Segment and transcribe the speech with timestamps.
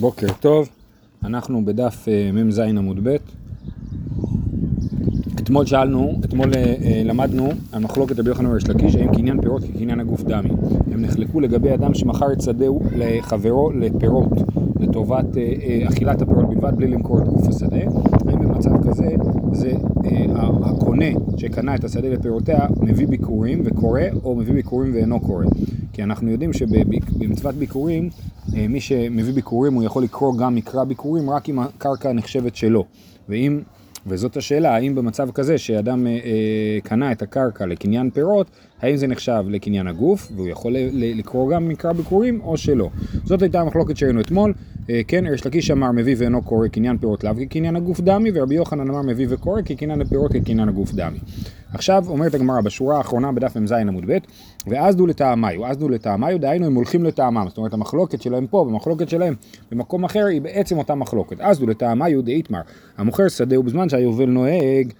[0.00, 0.68] בוקר טוב,
[1.24, 3.16] אנחנו בדף אה, מ"ז עמוד ב'.
[5.40, 9.62] אתמול שאלנו, אתמול אה, אה, למדנו על מחלוקת רבי יוחנן וריש לקיש, האם קניין פירות
[9.64, 10.50] כקניין הגוף דמי.
[10.92, 14.32] הם נחלקו לגבי אדם שמכר את שדהו לחברו לפירות,
[14.80, 15.26] לטובת
[15.88, 17.76] אכילת הפירות בלבד, בלי למכור את גוף השדה.
[18.28, 19.08] האם במצב כזה,
[19.52, 19.72] זה
[20.62, 21.06] הקונה
[21.36, 25.44] שקנה את השדה לפירותיה מביא ביקורים וקורא, או מביא ביקורים ואינו קורא.
[25.92, 28.10] כי אנחנו יודעים שבמצוות ביקורים,
[28.52, 32.84] מי שמביא ביקורים הוא יכול לקרוא גם מקרא ביקורים רק אם הקרקע נחשבת שלו.
[33.28, 33.60] ואם,
[34.06, 38.50] וזאת השאלה, האם במצב כזה שאדם אה, קנה את הקרקע לקניין פירות,
[38.82, 42.90] האם זה נחשב לקניין הגוף, והוא יכול לקרוא גם מקרא ביקורים או שלא.
[43.24, 44.52] זאת הייתה המחלוקת שראינו אתמול.
[44.90, 48.54] אה, כן, ריש לקיש אמר מביא ואינו קורא קניין פירות לאו כקניין הגוף דמי, ורבי
[48.54, 51.18] יוחנן אמר מביא וקורא כקניין הפירות כקניין הגוף דמי.
[51.72, 54.18] עכשיו אומרת הגמרא בשורה האחרונה בדף מ"ז עמוד ב',
[54.66, 58.64] ואז דו לטעמיו, אז דו לטעמיו, דהיינו הם הולכים לטעמם, זאת אומרת המחלוקת שלהם פה,
[58.68, 59.34] במחלוקת שלהם
[59.72, 61.40] במקום אחר היא בעצם אותה מחלוקת.
[61.40, 62.60] אז דו לטעמיו דאיתמר,
[62.98, 64.92] המוכר שדה הוא בזמן שהיובל נוהג,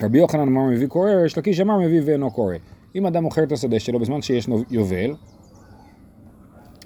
[0.00, 2.54] רבי יוחנן אמר מביא קורא, ריש לקיש אמר מביא ואינו קורא.
[2.94, 5.14] אם אדם מוכר את השדה שלו בזמן שיש יובל,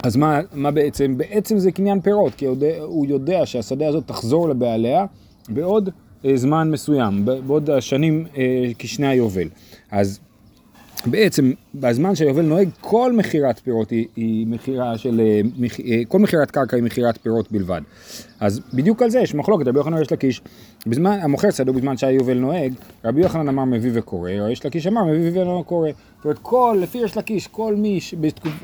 [0.05, 1.19] אז מה, מה בעצם?
[1.19, 5.07] בעצם זה קניין פירות, כי יודע, הוא יודע שהשדה הזאת תחזור לבעליה
[5.49, 5.91] בעוד
[6.25, 9.49] אה, זמן מסוים, בעוד השנים אה, כשני היובל.
[9.91, 10.21] אז
[11.07, 15.41] בעצם בזמן שהיובל נוהג כל מכירת פירות היא, היא מכירה של, אה,
[15.85, 17.81] אה, כל מכירת קרקע היא מכירת פירות בלבד.
[18.41, 20.41] אז בדיוק על זה יש מחלוקת, רבי יוחנן יש לקיש,
[20.87, 22.73] בזמן, המוכר שדו בזמן שהיובל נוהג,
[23.05, 25.91] רבי יוחנן אמר מביא וקורא, יש לקיש אמר מביא ולא קורא.
[26.17, 27.99] זאת אומרת כל, לפי יש לקיש, כל מי,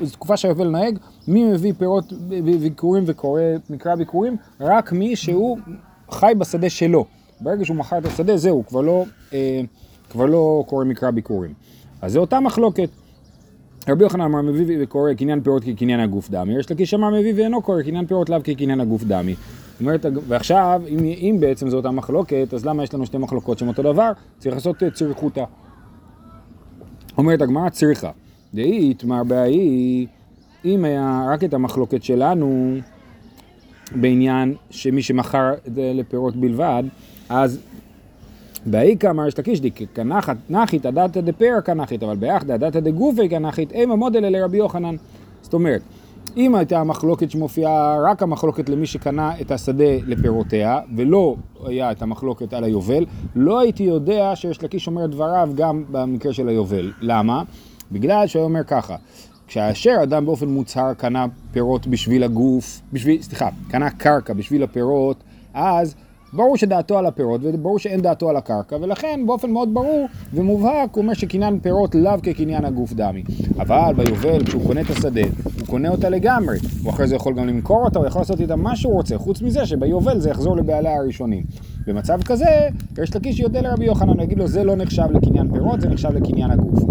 [0.01, 2.13] בתקופה שהיובל נוהג, מי מביא פירות
[2.61, 4.37] ביקורים וקורא מקרא ביקורים?
[4.59, 5.57] רק מי שהוא
[6.11, 7.05] חי בשדה שלו.
[7.41, 9.61] ברגע שהוא מכר את השדה זהו, כבר לא, אה,
[10.09, 11.53] כבר לא קורא מקרא ביקורים.
[12.03, 12.89] אז זו אותה מחלוקת.
[13.89, 17.61] רבי יוחנן אמר מביא וקורא קניין פירות כקניין הגוף דמי, יש לקיש אמר מביא ואינו
[17.61, 19.35] קורא קניין פירות לאו כקניין הגוף דמי.
[19.79, 23.67] אומרת, ועכשיו, אם, אם בעצם זו אותה מחלוקת, אז למה יש לנו שתי מחלוקות שהן
[23.67, 24.11] אותו דבר?
[24.39, 25.43] צריך לעשות צריכותא.
[27.17, 28.11] אומרת הגמרא צריכה.
[28.53, 30.07] דאית מר באי,
[30.65, 32.77] אם היה רק את המחלוקת שלנו
[33.95, 36.83] בעניין שמי שמכר זה לפירות בלבד,
[37.29, 37.59] אז
[38.65, 43.95] באיכא אמר יש דיק, כנחת נחית עדתא דפרא כנחית, אבל באחדא עדתא דגופי כנחית, אימה
[43.95, 44.95] מודל אלה רבי יוחנן.
[45.41, 45.81] זאת אומרת,
[46.37, 51.35] אם הייתה המחלוקת שמופיעה רק המחלוקת למי שקנה את השדה לפירותיה, ולא
[51.65, 56.49] היה את המחלוקת על היובל, לא הייתי יודע שיש לקיש אומר דבריו גם במקרה של
[56.49, 56.91] היובל.
[57.01, 57.43] למה?
[57.91, 58.95] בגלל שהוא אומר ככה,
[59.47, 65.95] כאשר אדם באופן מוצהר קנה פירות בשביל הגוף, בשביל, סליחה, קנה קרקע בשביל הפירות, אז
[66.33, 71.01] ברור שדעתו על הפירות וברור שאין דעתו על הקרקע ולכן באופן מאוד ברור ומובהק הוא
[71.01, 73.23] אומר שקניין פירות לאו כקניין הגוף דמי.
[73.59, 75.21] אבל ביובל כשהוא קונה את השדה
[75.59, 76.57] הוא קונה אותה לגמרי.
[76.83, 79.41] הוא אחרי זה יכול גם למכור אותה הוא יכול לעשות איתה מה שהוא רוצה חוץ
[79.41, 81.43] מזה שביובל זה יחזור לבעליה הראשונים.
[81.87, 82.67] במצב כזה
[83.03, 86.51] יש לקיש יודע לרבי יוחנן להגיד לו זה לא נחשב לקניין פירות זה נחשב לקניין
[86.51, 86.83] הגוף.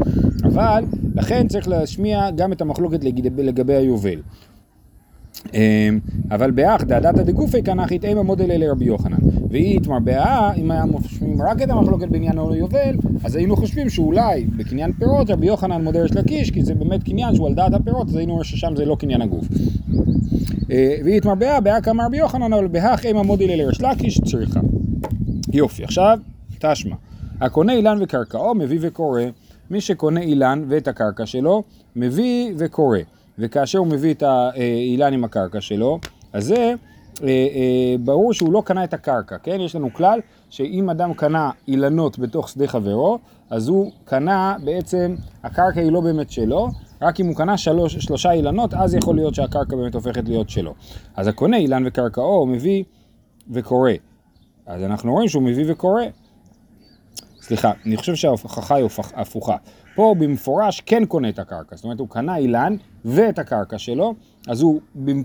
[0.45, 3.05] אבל לכן צריך להשמיע גם את המחלוקת
[3.39, 4.21] לגבי היובל
[6.31, 7.63] אבל באח דעדתא דגופי
[8.05, 9.19] אימה מודל אלי רבי יוחנן.
[9.51, 14.93] והיא התמרבעה, אם היה מושמים רק את המחלוקת בעניין היובל, אז היינו חושבים שאולי בקניין
[14.93, 18.17] פירות רבי יוחנן מודל של הקיש, כי זה באמת קניין שהוא על דעת הפירות, אז
[18.17, 19.45] היינו ששם זה לא קניין הגוף.
[20.71, 24.61] אה, והיא התמרבעה, באה כמה רבי יוחנן, אבל בהך מודל אלי רש לקיש צריכה.
[25.53, 26.19] יופי, עכשיו
[26.59, 26.97] תשמע.
[27.41, 29.23] הקונה אילן וקרקעו מביא וקורא,
[29.71, 31.63] מי שקונה אילן ואת הקרקע שלו,
[31.97, 32.99] מביא וקורא.
[33.39, 35.99] וכאשר הוא מביא את האילן עם הקרקע שלו,
[36.33, 36.75] אז זה
[37.23, 39.61] אה, אה, ברור שהוא לא קנה את הקרקע, כן?
[39.61, 40.21] יש לנו כלל
[40.51, 43.19] שאם אדם קנה אילנות בתוך שדה חברו,
[43.51, 46.69] אז הוא קנה בעצם, הקרקע היא לא באמת שלו,
[47.03, 50.75] רק אם הוא קנה שלוש, שלושה אילנות, אז יכול להיות שהקרקע באמת הופכת להיות שלו.
[51.17, 52.85] אז הקונה אילן וקרקעו מביא
[53.51, 53.91] וקורא.
[54.67, 56.03] אז אנחנו רואים שהוא מביא וקורא.
[57.41, 59.57] סליחה, אני חושב שההוכחה היא הפוכה.
[59.95, 64.15] פה הוא במפורש כן קונה את הקרקע, זאת אומרת הוא קנה אילן ואת הקרקע שלו,
[64.49, 64.81] אז הוא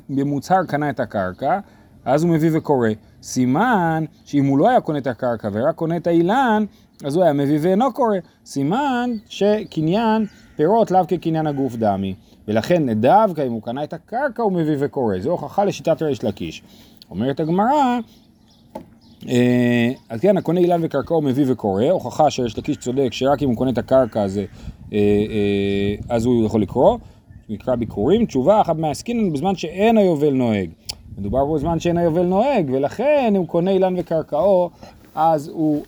[0.10, 1.60] במוצהר קנה את הקרקע,
[2.06, 2.90] אז הוא מביא וקורא.
[3.24, 6.66] סימן שאם הוא לא היה קונה את הקרקע ורק קונה את האילן,
[7.06, 8.18] אז הוא היה מביא ואינו קורא.
[8.46, 10.26] סימן שקניין
[10.56, 12.16] פירות לאו כקניין הגוף דמי.
[12.48, 15.20] ולכן דווקא אם הוא קנה את הקרקע הוא מביא וקורא.
[15.20, 16.64] זו הוכחה לשיטת ריש לקיש.
[17.10, 18.00] אומרת הגמרא,
[20.10, 23.72] אז כן, הקונה אילן וקרקעו מביא וקורא, הוכחה שיש לקיש צודק שרק אם הוא קונה
[23.72, 24.46] את הקרקע הזה,
[24.94, 26.98] אה, אה, אז הוא יכול לקרוא,
[27.50, 30.70] נקרא ביקורים, תשובה אחת מהעסקינן בזמן שאין היובל נוהג.
[31.18, 34.70] מדובר פה בזמן שאין היובל נוהג, ולכן אם הוא קונה אילן וקרקעו,
[35.16, 35.84] אז הוא...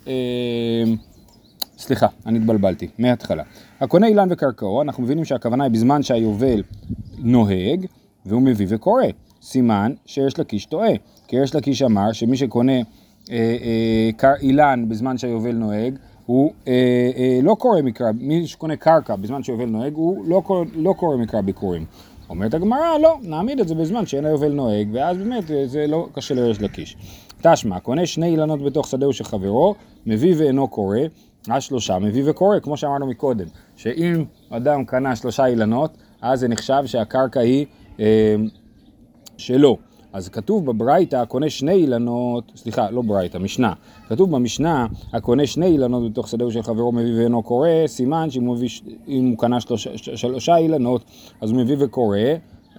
[1.77, 3.43] סליחה, אני התבלבלתי, מההתחלה.
[3.79, 6.63] הקונה אילן וקרקעו, אנחנו מבינים שהכוונה היא בזמן שהיובל
[7.17, 7.85] נוהג,
[8.25, 9.03] והוא מביא וקורא.
[9.41, 10.91] סימן שיש לקיש טועה.
[11.27, 12.83] כי יש לקיש אמר שמי שקונה אה, אה,
[14.41, 15.97] אילן בזמן שהיובל נוהג,
[16.29, 16.73] הוא אה,
[17.17, 20.43] אה, לא קורא מקרא, מי שקונה קרקע בזמן שיובל נוהג, הוא לא,
[20.75, 21.85] לא קורא מקרא ביקורים.
[22.29, 26.07] אומרת הגמרא, לא, נעמיד את זה בזמן שאין היובל נוהג, ואז באמת אה, זה לא
[26.13, 26.97] קשה לריש לקיש.
[27.41, 29.75] תשמע, קונה שני אילנות בתוך שדהו של חברו,
[30.05, 30.97] מביא ואינו קורא,
[31.49, 36.83] אז שלושה מביא וקורא, כמו שאמרנו מקודם, שאם אדם קנה שלושה אילנות, אז זה נחשב
[36.85, 37.65] שהקרקע היא
[37.99, 38.35] אה,
[39.37, 39.77] שלו.
[40.13, 43.73] אז כתוב בברייתא, הקונה שני אילנות, סליחה, לא ברייתא, משנה.
[44.09, 48.55] כתוב במשנה, הקונה שני אילנות בתוך שדהו של חברו מביא ואינו קורא, סימן שאם הוא,
[48.55, 48.69] מביא,
[49.05, 51.03] הוא קנה שלושה, שלושה אילנות,
[51.41, 52.17] אז הוא מביא וקורא.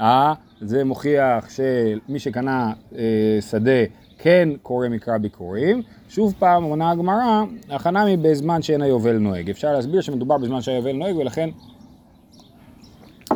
[0.00, 3.84] אה, זה מוכיח שמי שקנה אה, שדה
[4.18, 5.82] כן קורא מקרא ביקורים.
[6.08, 9.50] שוב פעם עונה הגמרא, הכנה היא בזמן שאין היובל נוהג.
[9.50, 11.50] אפשר להסביר שמדובר בזמן שהיובל נוהג ולכן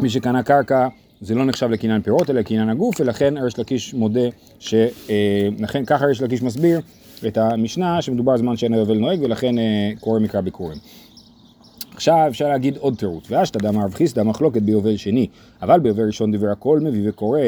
[0.03, 0.89] מי שקנה קרקע
[1.21, 4.29] זה לא נחשב לקניין פירות אלא לקניין הגוף ולכן ריש לקיש מודה
[4.59, 6.81] שלכן אה, ככה ריש לקיש מסביר
[7.27, 10.79] את המשנה שמדובר בזמן שאין היובל נוהג ולכן אה, קורא מקרא ביקורים.
[11.95, 15.27] עכשיו אפשר להגיד עוד תירוץ, ואשתא דאמר רב חיסדא מחלוקת ביובל שני,
[15.63, 17.41] אבל ביובל ראשון דיבר הכל מביא וקורא,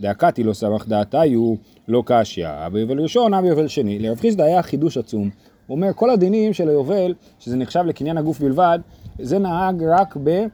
[0.00, 1.54] דאקתי לא סמך דעתיו
[1.88, 3.98] לא קשיא, ביובל ראשון, ביובל שני.
[3.98, 5.30] לרב חיסדא היה חידוש עצום,
[5.66, 8.78] הוא אומר כל הדינים של היובל, שזה נחשב לקניין הגוף בלבד,
[9.18, 10.46] זה נהג רק, ב,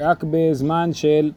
[0.00, 1.30] רק בזמן של,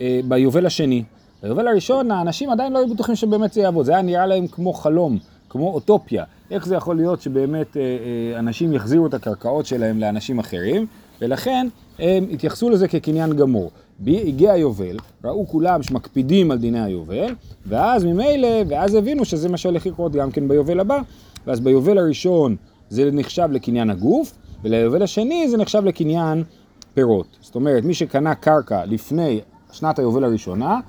[0.00, 1.02] אה, ביובל השני.
[1.42, 4.72] ביובל הראשון האנשים עדיין לא היו בטוחים שבאמת זה יעבוד, זה היה נראה להם כמו
[4.72, 6.24] חלום, כמו אוטופיה.
[6.50, 10.86] איך זה יכול להיות שבאמת אה, אה, אנשים יחזירו את הקרקעות שלהם לאנשים אחרים,
[11.20, 11.66] ולכן
[11.98, 13.70] הם התייחסו לזה כקניין גמור.
[14.06, 17.34] הגיע היובל, ראו כולם שמקפידים על דיני היובל,
[17.66, 20.98] ואז ממילא, ואז הבינו שזה מה שהולך לקרות גם כן ביובל הבא,
[21.46, 22.56] ואז ביובל הראשון
[22.90, 24.34] זה נחשב לקניין הגוף,
[24.64, 26.44] וליובל השני זה נחשב לקניין
[26.94, 27.26] פירות.
[27.40, 29.40] זאת אומרת, מי שקנה קרקע לפני
[29.72, 30.80] שנת היובל הראשונה,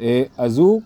[0.00, 0.82] אה, אז הוא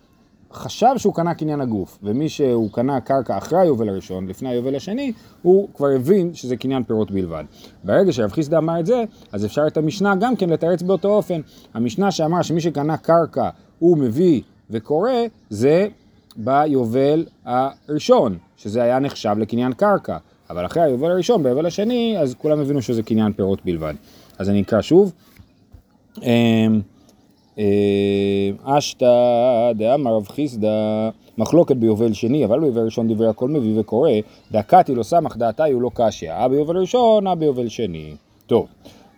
[0.53, 5.13] חשב שהוא קנה קניין הגוף, ומי שהוא קנה קרקע אחרי היובל הראשון, לפני היובל השני,
[5.43, 7.45] הוא כבר הבין שזה קניין פירות בלבד.
[7.85, 11.41] ברגע שרב חיסדא אמר את זה, אז אפשר את המשנה גם כן לתרץ באותו אופן.
[11.75, 15.13] המשנה שאמר שמי שקנה קרקע הוא מביא וקורא,
[15.51, 15.89] זה
[16.37, 20.17] ביובל הראשון, שזה היה נחשב לקניין קרקע.
[20.51, 23.95] אבל אחרי היובל הראשון, ביובל השני, אז כולם הבינו שזה קניין פירות בלבד.
[24.39, 25.13] אז אני אקרא שוב.
[26.23, 26.81] אמ,
[27.59, 34.11] אה, אשתא דאמר רב חיסדא מחלוקת ביובל שני, אבל ביובל ראשון דברי הכל מביא וקורא,
[34.53, 38.15] דקתי לא סמך דעתי הוא לא קשיא, אה ביובל ראשון, אה ביובל שני.
[38.47, 38.67] טוב,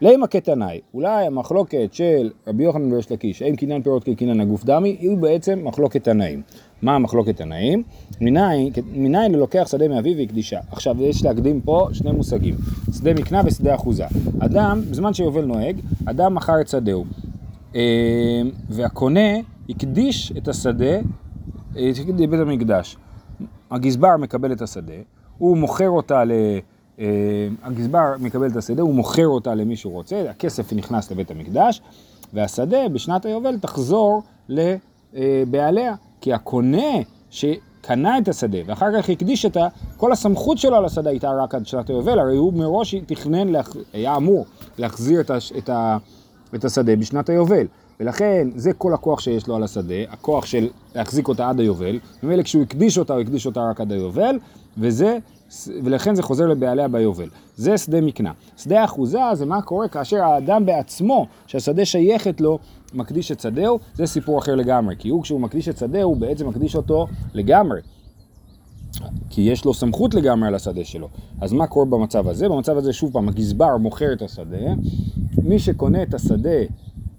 [0.01, 4.97] לימה קטנאי, אולי המחלוקת של רבי יוחנן וריש לקיש, האם קניין פירות כקניין הגוף דמי,
[5.01, 6.43] היא בעצם מחלוקת תנאים.
[6.83, 7.83] מה המחלוקת תנאים?
[8.21, 10.61] מניין ללוקח שדה מאביו והקדישה.
[10.73, 12.55] עכשיו יש להקדים פה שני מושגים,
[12.97, 14.05] שדה מקנה ושדה אחוזה.
[14.39, 17.05] אדם, בזמן שיובל נוהג, אדם מכר את שדהו.
[17.75, 17.81] אמ,
[18.71, 19.31] והקונה
[19.69, 20.99] הקדיש את השדה
[22.19, 22.97] לבית המקדש.
[23.71, 24.95] הגזבר מקבל את השדה,
[25.39, 26.33] הוא מוכר אותה ל...
[26.99, 27.05] אמ,
[27.63, 31.83] הגזבר מקבל את השדה, הוא מוכר אותה למי שהוא רוצה, הכסף נכנס לבית המקדש,
[32.35, 36.93] והשדה בשנת היובל תחזור לבעליה, כי הקונה
[37.31, 39.69] שקנה את השדה ואחר כך הקדיש את ה...
[39.97, 43.53] כל הסמכות שלו על השדה הייתה רק עד שנת היובל, הרי הוא מראש תכנן,
[43.93, 44.47] היה אמור
[44.79, 45.21] להחזיר
[45.59, 45.99] את ה...
[46.55, 47.67] את השדה בשנת היובל.
[48.01, 52.43] ולכן זה כל הכוח שיש לו על השדה, הכוח של להחזיק אותה עד היובל, ומילא
[52.43, 54.39] כשהוא הקדיש אותה, הוא הקדיש אותה רק עד היובל,
[54.79, 55.19] וזה,
[55.85, 57.29] ולכן זה חוזר לבעליה ביובל.
[57.57, 58.33] זה שדה מקנה.
[58.57, 62.59] שדה אחוזה זה מה קורה כאשר האדם בעצמו, שהשדה שייכת לו,
[62.95, 64.95] מקדיש את שדהו, זה סיפור אחר לגמרי.
[64.99, 67.81] כי הוא כשהוא מקדיש את שדהו, הוא בעצם מקדיש אותו לגמרי.
[69.31, 71.09] כי יש לו סמכות לגמרי על השדה שלו.
[71.41, 72.49] אז מה קורה במצב הזה?
[72.49, 74.75] במצב הזה שוב פעם הגזבר מוכר את השדה,
[75.43, 76.59] מי שקונה את השדה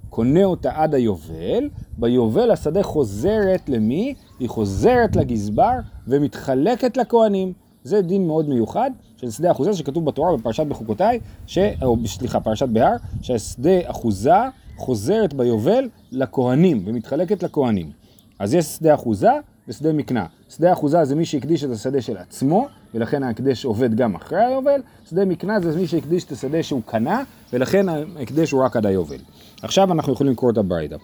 [0.09, 4.13] קונה אותה עד היובל, ביובל השדה חוזרת למי?
[4.39, 5.73] היא חוזרת לגזבר
[6.07, 7.53] ומתחלקת לכהנים.
[7.83, 11.57] זה דין מאוד מיוחד של שדה אחוזה שכתוב בתורה בפרשת בחוקותיי, ש...
[11.81, 14.33] או סליחה, פרשת בהר, שהשדה אחוזה
[14.77, 17.91] חוזרת ביובל לכהנים ומתחלקת לכהנים.
[18.39, 19.31] אז יש שדה אחוזה
[19.67, 20.25] ושדה מקנה.
[20.49, 24.81] שדה אחוזה זה מי שהקדיש את השדה של עצמו, ולכן ההקדש עובד גם אחרי היובל,
[25.09, 27.23] שדה מקנה זה מי שהקדיש את השדה שהוא קנה,
[27.53, 29.17] ולכן ההקדש הוא רק עד היובל.
[29.61, 30.95] עכשיו אנחנו יכולים לקרוא את הברייתא.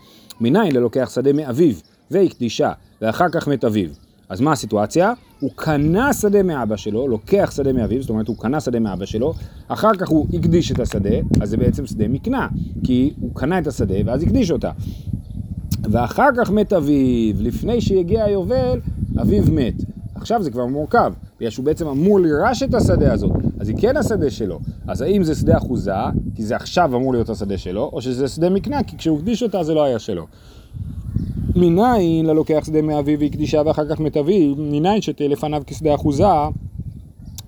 [0.41, 1.75] מניין ללוקח שדה מאביו
[2.12, 4.07] והקדישה, ואחר כך מת אביו.
[4.29, 5.13] אז מה הסיטואציה?
[5.39, 9.34] הוא קנה שדה מאבא שלו, לוקח שדה מאביו, זאת אומרת הוא קנה שדה מאבא שלו,
[9.67, 12.48] אחר כך הוא הקדיש את השדה, אז זה בעצם שדה מקנה,
[12.84, 14.72] כי הוא קנה את השדה ואז הקדיש אותה.
[15.84, 18.79] ואחר כך מת אביו, לפני שהגיע היובל,
[19.22, 19.74] אביו מת.
[20.15, 23.98] עכשיו זה כבר מורכב, בגלל שהוא בעצם אמור לירש את השדה הזאת, אז היא כן
[23.98, 24.60] השדה שלו.
[24.88, 25.91] אז האם זה שדה אחוזה,
[26.36, 29.63] כי זה עכשיו אמור להיות השדה שלו, או שזה שדה מקנה, כי כשהוא הקדיש אותה
[29.63, 30.27] זה לא היה שלו.
[31.58, 36.24] מניין ללוקח שדה מאביו והקדישה ואחר כך מת אביו, מניין שתהיה לפניו כשדה אחוזה,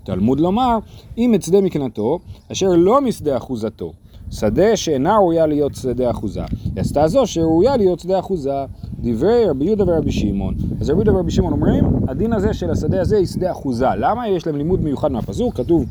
[0.03, 0.77] תלמוד לומר,
[1.17, 2.19] אם את שדה מקנתו,
[2.51, 3.93] אשר לא משדה אחוזתו,
[4.31, 8.65] שדה שאינה ראויה להיות שדה אחוזה, היא עשתה זו שראויה להיות שדה אחוזה,
[8.99, 10.55] דברי רבי יהודה ורבי שמעון.
[10.81, 13.87] אז רבי יהודה ורבי שמעון אומרים, הדין הזה של השדה הזה היא שדה אחוזה.
[13.97, 14.27] למה?
[14.27, 15.85] יש להם לימוד מיוחד מהפסוק, כתוב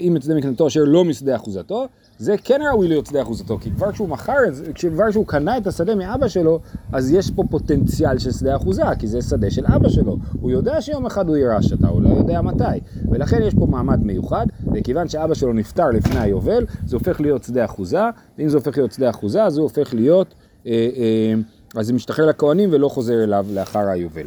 [0.00, 1.86] אם את שדה מקנתו אשר לא משדה אחוזתו,
[2.18, 5.58] זה כן ראוי להיות שדה אחוזתו, כי כבר כשהוא מכר את זה, כבר כשהוא קנה
[5.58, 6.60] את השדה מאבא שלו,
[6.92, 10.16] אז יש פה פוטנציאל של שדה אחוזה, כי זה שדה של אבא שלו.
[10.40, 12.64] הוא יודע שיום אחד הוא יירש אותה, הוא לא יודע מתי.
[13.10, 17.64] ולכן יש פה מעמד מיוחד, וכיוון שאבא שלו נפטר לפני היובל, זה הופך להיות שדה
[17.64, 18.02] אחוזה,
[18.38, 20.34] ואם זה הופך להיות שדה אחוזה, אז הוא הופך להיות,
[20.66, 21.34] אה, אה,
[21.76, 24.26] אז זה משתחרר לכהנים ולא חוזר אליו לאחר היובל.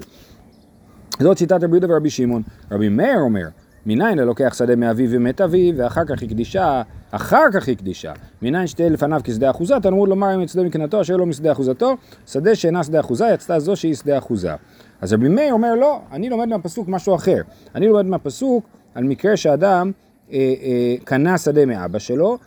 [1.20, 2.42] זאת שיטת רבי יהודה ורבי שמעון.
[2.72, 3.48] רבי מאיר אומר,
[3.86, 6.82] מניין ללוקח שדה מאביו ומת אביו, ואחר כך הקדישה,
[7.12, 8.14] אחר כך הקדישה.
[8.42, 12.56] מניין שתהיה לפניו כשדה אחוזה, תלמוד לומר אם יצדה מקנתו אשר לא משדה אחוזתו, שדה
[12.56, 14.54] שאינה שדה אחוזה, יצתה זו שהיא שדה אחוזה.
[15.02, 17.42] אז רבי מאיר אומר לא, אני לומד מהפסוק משהו אחר.
[17.76, 19.92] אני לומד מהפסוק על מקרה שאדם
[20.32, 22.38] אה, אה, קנה שדה מאבא שלו,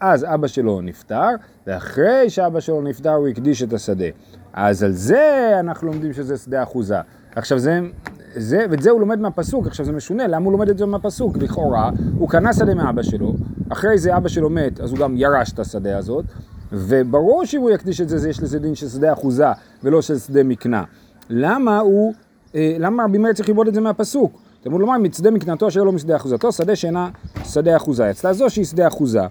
[0.00, 1.28] אז אבא שלו נפטר,
[1.66, 4.06] ואחרי שאבא שלו נפטר הוא הקדיש את השדה.
[4.52, 6.98] אז על זה אנחנו לומדים שזה שדה אחוזה.
[7.36, 7.80] עכשיו זה,
[8.34, 11.36] זה, ואת זה הוא לומד מהפסוק, עכשיו זה משונה, למה הוא לומד את זה מהפסוק?
[11.36, 13.34] לכאורה, הוא קנה שדה מאבא שלו,
[13.68, 16.24] אחרי זה אבא שלו מת, אז הוא גם ירש את השדה הזאת,
[16.72, 19.46] וברור שאם הוא יקדיש את זה, זה יש לזה דין של שדה אחוזה,
[19.84, 20.84] ולא של שדה מקנה.
[21.30, 22.14] למה הוא,
[22.54, 24.38] אה, למה רבי מאיר צריך ללמוד את זה מהפסוק?
[24.62, 27.10] תלמוד לומר, מצדה מקנתו אשר לא משדה אחוזתו, שדה שאינה
[27.44, 28.06] שדה אחוזה.
[28.06, 29.22] יצאה זו שהיא שדה אחוזה.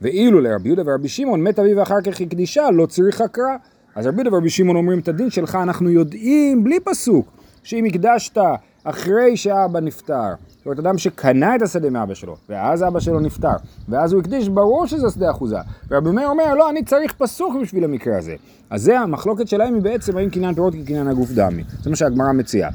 [0.00, 3.56] ואילו לרבי יהודה ורבי שמעון מת אביו ואחר כך הקדישה, לא צריך הקרא.
[3.94, 7.26] אז רבי יהודה ורבי שמעון אומרים את הדין שלך, אנחנו יודעים בלי פסוק,
[7.70, 8.38] שאם הקדשת
[8.84, 13.56] אחרי שאבא נפטר, זאת אומרת אדם שקנה את השדה מאבא שלו, ואז אבא שלו נפטר,
[13.88, 15.56] ואז הוא הקדיש, ברור שזה שדה אחוזה.
[15.90, 18.34] ורבי מאיר אומר, לא, אני צריך פסוק בשביל המקרה הזה.
[18.70, 21.64] אז זה המחלוקת שלהם היא בעצם האם קניין פירות כקניין הגוף דמי.
[21.82, 22.70] זה מה שהגמרא מציעה.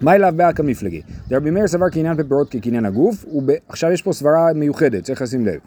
[0.00, 1.02] מה אליו באקא מפלגי?
[1.30, 5.58] רבי מאיר סבר קניין פירות כקניין הגוף, ועכשיו יש פה סברה מיוחדת, צריך לשים לב.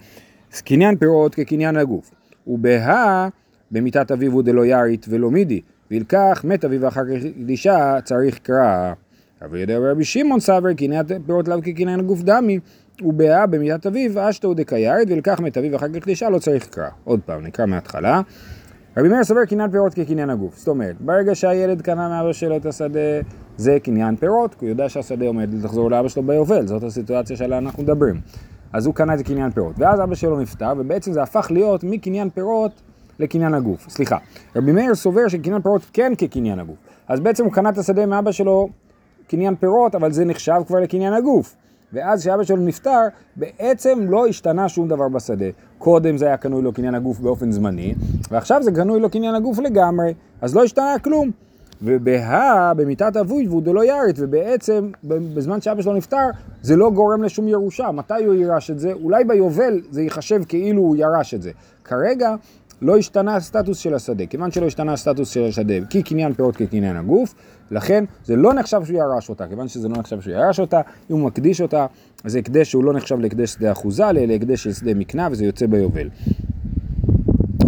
[0.63, 2.11] קניין פירות כקניין הגוף.
[2.47, 3.27] ובהא
[3.71, 5.61] במיתת אביו הוא דלא ירית ולא מידי,
[5.91, 8.93] וילקח מת אביו ואחר כך קדישה צריך קרא.
[9.41, 12.59] רבי יהודה ורבי שמעון סבר קניין פירות לאו כקניין הגוף דמי,
[13.01, 16.89] ובהא במיתת אביו אשתו דקיירת וילקח מת אביו ואחר כך קדישה לא צריך קרא.
[17.03, 18.21] עוד פעם, נקרא מההתחלה.
[18.97, 22.65] רבי מאיר סבר קניין פירות כקניין הגוף, זאת אומרת, ברגע שהילד קנה מאבא שלו את
[22.65, 22.99] השדה,
[23.57, 27.57] זה קניין פירות, כי הוא יודע שהשדה עומד לחזור לאבא שלו ביובל, זאת הסיטואציה שעליה
[27.57, 28.21] אנחנו מדברים.
[28.73, 31.83] אז הוא קנה את זה קניין פירות, ואז אבא שלו נפטר, ובעצם זה הפך להיות
[31.83, 32.81] מקניין פירות
[33.19, 33.89] לקניין הגוף.
[33.89, 34.17] סליחה,
[34.55, 38.31] רבי מאיר סובר שקניין פירות כן כקניין הגוף, אז בעצם הוא קנה את השדה מאבא
[38.31, 38.69] שלו
[39.27, 41.55] קניין פירות, אבל זה נחשב כבר לקניין הגוף.
[41.93, 43.01] ואז כשאבא שלו נפטר,
[43.35, 45.45] בעצם לא השתנה שום דבר בשדה.
[45.77, 47.93] קודם זה היה קנוי לו קניין הגוף באופן זמני,
[48.31, 51.31] ועכשיו זה קנוי לו קניין הגוף לגמרי, אז לא השתנה כלום.
[51.81, 56.29] ובהא, במיתת אבוי, והוא דלא ירית, ובעצם בזמן שאבא שלו נפטר,
[56.61, 57.91] זה לא גורם לשום ירושה.
[57.91, 58.93] מתי הוא ירש את זה?
[58.93, 61.51] אולי ביובל זה ייחשב כאילו הוא ירש את זה.
[61.83, 62.35] כרגע
[62.81, 64.25] לא השתנה הסטטוס של השדה.
[64.25, 67.35] כיוון שלא השתנה הסטטוס של השדה, כי קניין פירות כקניין הגוף,
[67.71, 69.47] לכן זה לא נחשב שהוא ירש אותה.
[69.47, 70.81] כיוון שזה לא נחשב שהוא ירש אותה,
[71.11, 71.85] אם הוא מקדיש אותה,
[72.25, 75.65] זה הקדש שהוא לא נחשב להקדש שדה אחוזה, אלא להקדש של שדה מקנה, וזה יוצא
[75.65, 76.09] ביובל.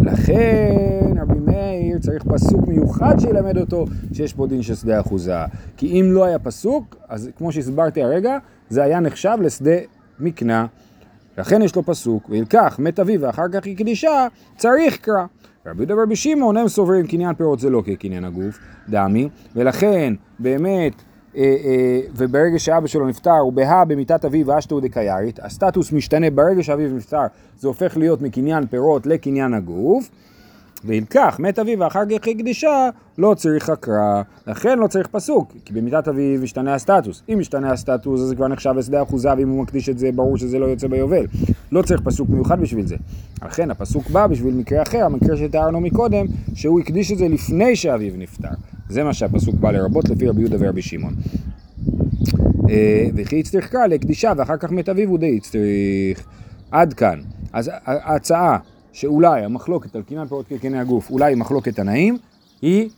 [0.01, 5.35] לכן רבי מאיר צריך פסוק מיוחד שילמד אותו שיש פה דין של שדה אחוזה.
[5.77, 8.37] כי אם לא היה פסוק, אז כמו שהסברתי הרגע,
[8.69, 9.75] זה היה נחשב לשדה
[10.19, 10.65] מקנה.
[11.37, 15.25] לכן יש לו פסוק, וילקח מת אביו ואחר כך הקדישה, צריך קרא.
[15.65, 18.59] רבי יהודה ורבי שמעון הם סוברים קניין פירות זה לא כקניין הגוף,
[18.89, 20.93] דמי, ולכן באמת
[21.35, 26.29] אה, אה, וברגע שאבא שלו נפטר, הוא בהא במיתת אביו ואשתו דקיירית, הסטטוס משתנה.
[26.29, 27.25] ברגע שאביו נפטר,
[27.57, 30.09] זה הופך להיות מקניין פירות לקניין הגוף,
[30.85, 36.07] וילקח מת אביו ואחר כך הקדישה, לא צריך הקרא, לכן לא צריך פסוק, כי במיתת
[36.07, 37.23] אביו ישתנה הסטטוס.
[37.33, 40.37] אם ישתנה הסטטוס אז זה כבר נחשב לשדה אחוזה, ואם הוא מקדיש את זה ברור
[40.37, 41.25] שזה לא יוצא ביובל.
[41.71, 42.95] לא צריך פסוק מיוחד בשביל זה.
[43.45, 48.13] לכן הפסוק בא בשביל מקרה אחר, המקרה שתיארנו מקודם, שהוא הקדיש את זה לפני שאביו
[48.17, 48.49] נפטר.
[48.89, 51.13] זה מה שהפסוק בא לרבות לפי רבי יהודה ורבי שמעון.
[52.69, 56.25] אה, וכי יצטרך קרא לקדישה ואחר כך מת אביו הוא די יצטרך.
[56.71, 57.19] עד כאן.
[57.53, 58.57] אז ההצעה
[58.93, 62.17] שאולי המחלוקת על קניין פירות כקני הגוף, אולי מחלוקת תנאים,
[62.61, 62.89] היא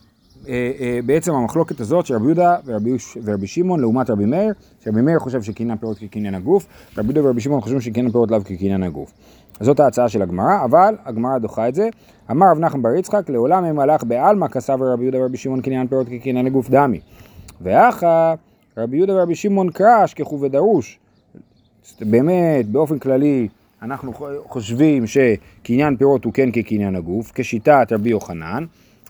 [0.48, 2.90] אה, אה, בעצם המחלוקת הזאת של רבי יהודה ורבי,
[3.24, 4.52] ורבי שמעון לעומת רבי מאיר,
[4.84, 6.66] שרבי מאיר חושב שקניין פירות כקניין הגוף,
[6.98, 9.12] רבי יהודה ורבי שמעון חושבים שקניין פירות לאו כקניין הגוף.
[9.60, 11.88] זאת ההצעה של הגמרא, אבל הגמרא דוחה את זה.
[12.30, 15.86] אמר רב נחמן בר יצחק, לעולם הם הלך בעלמא כסב רבי יהודה ורבי שמעון קניין
[15.86, 17.00] פירות כקניין הגוף דמי.
[17.60, 18.34] ואחא
[18.76, 20.98] רבי יהודה ורבי שמעון קרש ככו ודרוש.
[22.00, 23.48] באמת, באופן כללי,
[23.84, 24.12] אנחנו
[24.46, 28.64] חושבים שקניין פירות הוא כן כקניין הגוף, כשיטת רבי יוחנן,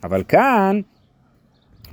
[0.05, 0.81] אבל כאן,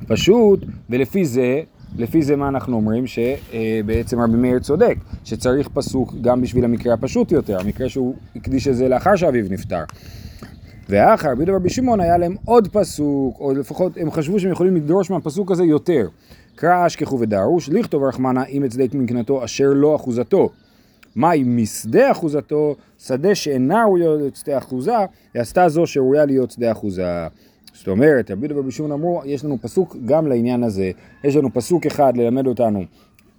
[0.08, 0.60] פשוט,
[0.90, 1.62] ולפי זה,
[1.98, 3.04] לפי זה מה אנחנו אומרים?
[3.08, 8.76] שבעצם רבי מאיר צודק, שצריך פסוק גם בשביל המקרה הפשוט יותר, המקרה שהוא הקדיש את
[8.76, 9.84] זה לאחר שאביו נפטר.
[10.90, 15.10] ואחר רבי דבר בשמעון היה להם עוד פסוק, או לפחות הם חשבו שהם יכולים לדרוש
[15.10, 16.08] מהפסוק הזה יותר.
[16.56, 20.50] קרא אשכחו ודרוש, לכתוב רחמנה אם אצדק מקנתו אשר לא אחוזתו.
[21.16, 24.98] מהי משדה אחוזתו, שדה שאינה ראויה להיות שדה אחוזה,
[25.34, 27.28] היא עשתה זו שראויה להיות שדה אחוזה.
[27.74, 30.92] זאת אומרת, רבי דבר בשמעון אמרו, יש לנו פסוק גם לעניין הזה,
[31.24, 32.84] יש לנו פסוק אחד ללמד אותנו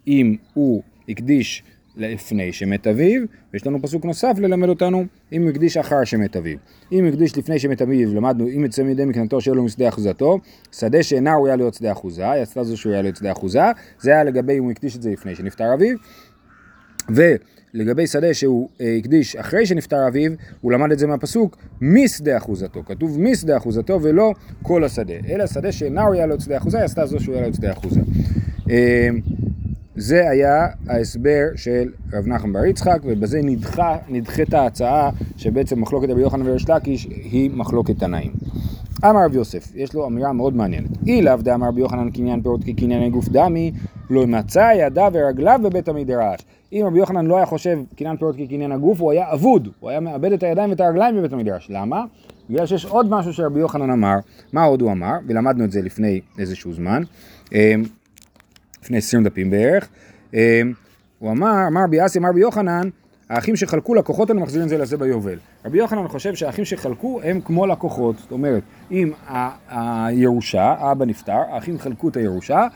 [0.06, 1.62] אם הוא הקדיש
[1.96, 6.58] לפני שמת אביו, ויש לנו פסוק נוסף ללמד אותנו אם הוא הקדיש אחר שמת אביו.
[6.92, 10.38] אם הוא הקדיש לפני שמת אביו, למדנו אם יצא מידי מקנתו שאין לו משדה אחוזתו,
[10.72, 13.62] שדה שאינה ראויה להיות שדה אחוזה, היא עשתה זו שראויה להיות שדה אחוזה,
[14.00, 15.96] זה היה לגבי אם הוא הקדיש את זה לפני שנפטר אביו,
[17.74, 22.82] ולגבי שדה שהוא אה, הקדיש אחרי שנפטר אביו, הוא למד את זה מהפסוק משדה אחוזתו,
[22.86, 27.06] כתוב משדה אחוזתו ולא כל השדה, אלא שדה שאינה ראויה להיות שדה אחוזה, היא עשתה
[27.06, 28.00] זו שראויה להיות שדה אחוזה.
[28.70, 29.08] אה,
[29.96, 36.20] זה היה ההסבר של רב נחמן בר יצחק, ובזה נדחה, נדחית ההצעה שבעצם מחלוקת רבי
[36.20, 38.32] יוחנן וריש לקיש היא מחלוקת תנאים.
[39.04, 40.90] אמר רב יוסף, יש לו אמירה מאוד מעניינת.
[41.06, 43.72] אי לאו דאמר רבי יוחנן קניין פירות כקנייני גוף דמי,
[44.10, 46.40] לא מצא ידיו ורגליו בבית המדרש.
[46.72, 50.00] אם רבי יוחנן לא היה חושב קניין פירות כקניין הגוף, הוא היה אבוד, הוא היה
[50.00, 51.66] מאבד את הידיים ואת הרגליים בבית המדרש.
[51.70, 52.04] למה?
[52.50, 54.16] בגלל שיש עוד משהו שרבי יוחנן אמר,
[54.52, 57.02] מה עוד הוא אמר, ולמדנו את זה לפני איזשהו זמן.
[57.52, 57.82] אמ,
[58.82, 59.88] לפני 20 דפים בערך.
[60.34, 60.38] אמ,
[61.18, 62.88] הוא אמר, אמר רבי אסי, אמר רבי יוחנן,
[63.30, 65.38] האחים שחלקו לקוחות האלה מחזירים זה לזה ביובל.
[65.64, 69.12] רבי יוחנן חושב שהאחים שחלקו הם כמו לקוחות, זאת אומרת, אם
[69.68, 72.66] הירושה, האבא נפטר, האחים חלקו את הירושה,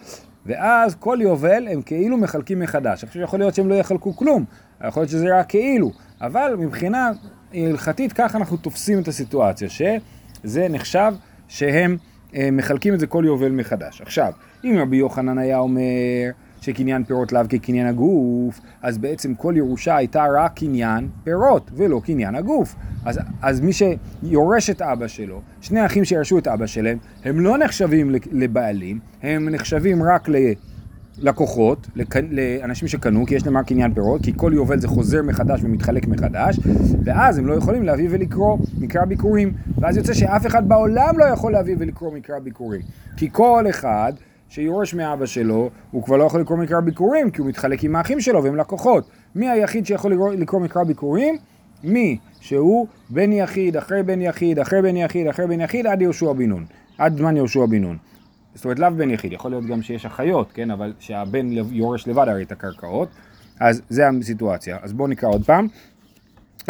[0.46, 3.04] ואז כל יובל הם כאילו מחלקים מחדש.
[3.04, 4.44] עכשיו יכול להיות שהם לא יחלקו כלום,
[4.88, 7.10] יכול להיות שזה רק כאילו, אבל מבחינה
[7.54, 11.12] הלכתית ככה אנחנו תופסים את הסיטואציה, שזה נחשב
[11.48, 11.96] שהם
[12.34, 14.00] אה, מחלקים את זה כל יובל מחדש.
[14.00, 14.32] עכשיו,
[14.64, 20.26] אם רבי יוחנן היה אומר שקניין פירות לאו כקניין הגוף, אז בעצם כל ירושה הייתה
[20.36, 22.74] רק קניין פירות ולא קניין הגוף.
[23.04, 27.58] אז, אז מי שיורש את אבא שלו, שני אחים שירשו את אבא שלהם, הם לא
[27.58, 30.36] נחשבים לבעלים, הם נחשבים רק ל...
[31.18, 31.88] לקוחות,
[32.30, 36.06] לאנשים שקנו, כי יש להם רק קניין פירות, כי כל יובל זה חוזר מחדש ומתחלק
[36.06, 36.60] מחדש,
[37.04, 41.52] ואז הם לא יכולים להביא ולקרוא מקרא ביקורים, ואז יוצא שאף אחד בעולם לא יכול
[41.52, 42.80] להביא ולקרוא מקרא ביקורים,
[43.16, 44.12] כי כל אחד
[44.48, 48.20] שיורש מאבא שלו, הוא כבר לא יכול לקרוא מקרא ביקורים, כי הוא מתחלק עם האחים
[48.20, 49.10] שלו והם לקוחות.
[49.34, 51.36] מי היחיד שיכול לקרוא, לקרוא מקרא ביקורים?
[51.84, 56.32] מי שהוא בן יחיד, אחרי בן יחיד, אחרי בן יחיד, אחרי בן יחיד, עד יהושע
[56.32, 56.64] בן נון,
[56.98, 57.96] עד זמן יהושע בן נון.
[58.54, 62.28] זאת אומרת לאו בן יחיד, יכול להיות גם שיש אחיות, כן, אבל שהבן יורש לבד
[62.28, 63.08] הרי את הקרקעות,
[63.60, 64.78] אז זה הסיטואציה.
[64.82, 65.68] אז בואו נקרא עוד פעם.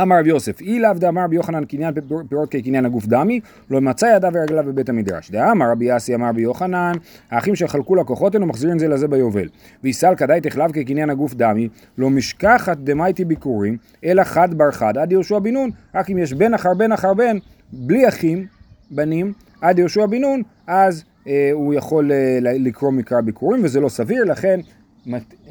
[0.02, 1.94] אמר רב יוסף, אי לאו דאמר רבי יוחנן קניין
[2.28, 5.30] פירות כקניין הגוף דמי, לא מצא ידיו ורגליו בבית המדרש.
[5.30, 6.92] דאמר רבי אסי אמר רבי יוחנן,
[7.30, 9.48] האחים שחלקו לקוחות הנו מחזירים זה לזה ביובל.
[9.84, 15.12] ויסל כדאי תחלב כקניין הגוף דמי, לא משכחת דמייטי ביקורים, אלא חד בר חד עד
[15.12, 17.36] יהושע בן נון, רק אם יש בן אחר בן אחר בן,
[17.72, 18.46] בלי אחים,
[18.90, 23.88] בנים, עד יהושע בן נון, אז אה, הוא יכול אה, לקרוא מקרא ביקורים, וזה לא
[23.88, 24.60] סביר, לכן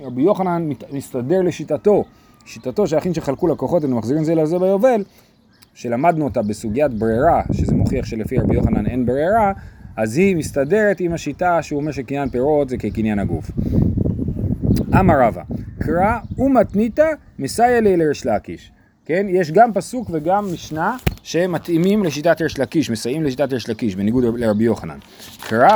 [0.02, 2.04] רבי יוחנן מסתדר לשיטתו.
[2.46, 5.04] שיטתו שהאחים שחלקו לקוחות הם מחזירים זה לזה ביובל,
[5.74, 9.52] שלמדנו אותה בסוגיית ברירה, שזה מוכיח שלפי רבי יוחנן אין ברירה,
[9.98, 13.52] אז היא מסתדרת עם השיטה שהוא אומר שקניין פירות זה כקניין הגוף.
[15.00, 15.42] אמר רבא,
[15.80, 18.72] קרא ומתניתא מסייע לי לריש לקיש.
[19.06, 24.24] כן, יש גם פסוק וגם משנה שמתאימים לשיטת ריש לקיש, מסייעים לשיטת ריש לקיש, בניגוד
[24.40, 24.98] לרבי יוחנן.
[25.48, 25.70] קרא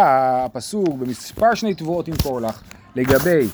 [0.46, 2.62] הפסוק במספר שני תבואות ימכור לך
[2.96, 3.48] לגבי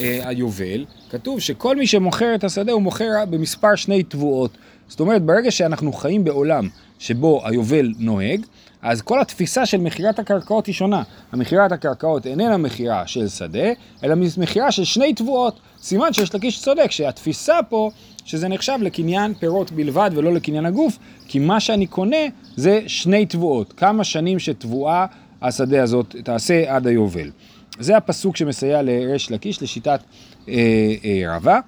[0.00, 4.50] אה, היובל, כתוב שכל מי שמוכר את השדה הוא מוכר במספר שני תבואות.
[4.88, 6.68] זאת אומרת, ברגע שאנחנו חיים בעולם
[6.98, 8.40] שבו היובל נוהג,
[8.82, 11.02] אז כל התפיסה של מכירת הקרקעות היא שונה.
[11.32, 13.68] המכירת הקרקעות איננה מכירה של שדה,
[14.04, 15.60] אלא מכירה של שני תבואות.
[15.82, 17.90] סימן שיש לקיש צודק, שהתפיסה פה,
[18.24, 22.16] שזה נחשב לקניין פירות בלבד ולא לקניין הגוף, כי מה שאני קונה
[22.56, 23.72] זה שני תבואות.
[23.72, 25.06] כמה שנים שתבואה
[25.42, 27.30] השדה הזאת תעשה עד היובל.
[27.78, 30.00] זה הפסוק שמסייע לריש לקיש לשיטת
[30.48, 30.54] אה,
[31.04, 31.60] אה, רבה.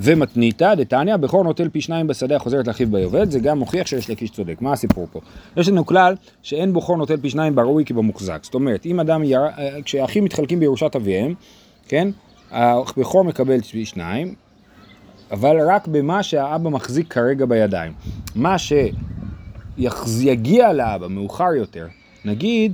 [0.00, 4.30] ומתניתא דתניא, בכור נוטל פי שניים בשדה החוזרת לאחיו ביובל, זה גם מוכיח שיש לקיש
[4.30, 4.56] צודק.
[4.60, 5.20] מה הסיפור פה?
[5.56, 8.40] יש לנו כלל שאין בכור נוטל פי שניים בראוי כבמוחזק.
[8.42, 9.40] זאת אומרת, אם אדם, יר...
[9.40, 11.34] אה, כשאחים מתחלקים בירושת אביהם,
[11.88, 12.08] כן,
[12.50, 14.34] הבכור מקבל פי שניים,
[15.30, 17.92] אבל רק במה שהאבא מחזיק כרגע בידיים.
[18.34, 18.56] מה
[19.76, 21.86] שיגיע לאבא מאוחר יותר,
[22.24, 22.72] נגיד,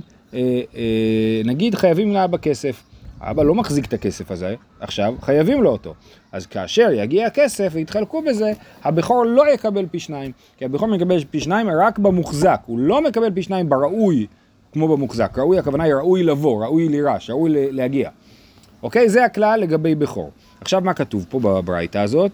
[1.45, 2.83] נגיד חייבים לאבא כסף,
[3.19, 5.93] האבא לא מחזיק את הכסף הזה, עכשיו חייבים לו אותו.
[6.31, 8.51] אז כאשר יגיע הכסף ויתחלקו בזה,
[8.83, 10.31] הבכור לא יקבל פי שניים.
[10.57, 14.27] כי הבכור מקבל פי שניים רק במוחזק, הוא לא מקבל פי שניים בראוי
[14.73, 15.37] כמו במוחזק.
[15.37, 18.09] ראוי הכוונה היא ראוי לבוא, ראוי לירש, ראוי להגיע.
[18.83, 19.09] אוקיי?
[19.09, 20.31] זה הכלל לגבי בכור.
[20.61, 22.31] עכשיו מה כתוב פה בברייתא הזאת?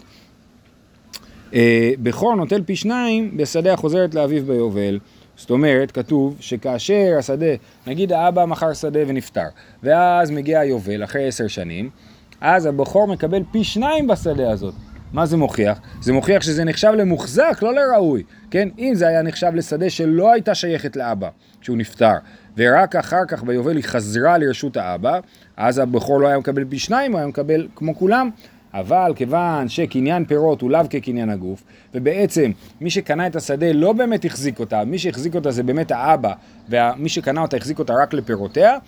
[1.54, 4.98] אה, בכור נוטל פי שניים בשדה החוזרת לאביו ביובל.
[5.36, 7.54] זאת אומרת, כתוב שכאשר השדה,
[7.86, 9.48] נגיד האבא מכר שדה ונפטר,
[9.82, 11.90] ואז מגיע היובל אחרי עשר שנים,
[12.40, 14.74] אז הבכור מקבל פי שניים בשדה הזאת.
[15.12, 15.80] מה זה מוכיח?
[16.00, 18.22] זה מוכיח שזה נחשב למוחזק, לא לראוי.
[18.50, 18.68] כן?
[18.78, 21.28] אם זה היה נחשב לשדה שלא הייתה שייכת לאבא,
[21.60, 22.14] כשהוא נפטר,
[22.56, 25.20] ורק אחר כך ביובל היא חזרה לרשות האבא,
[25.56, 28.30] אז הבכור לא היה מקבל פי שניים, הוא היה מקבל כמו כולם,
[28.80, 31.62] אבל כיוון שקניין פירות הוא לאו כקניין הגוף,
[31.94, 36.32] ובעצם מי שקנה את השדה לא באמת החזיק אותה, מי שהחזיק אותה זה באמת האבא,
[36.68, 38.78] ומי שקנה אותה החזיק אותה רק לפירותיה,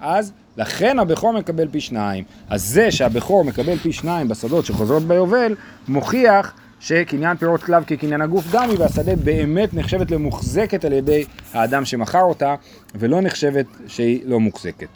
[0.00, 2.24] אז לכן הבכור מקבל פי שניים.
[2.48, 5.54] אז זה שהבכור מקבל פי שניים בשדות שחוזרות ביובל,
[5.88, 11.84] מוכיח שקניין פירות כלב כקניין הגוף גם היא, והשדה באמת נחשבת למוחזקת על ידי האדם
[11.84, 12.54] שמכר אותה,
[12.94, 14.88] ולא נחשבת שהיא לא מוחזקת.